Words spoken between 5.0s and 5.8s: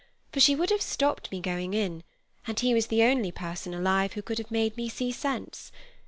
sense.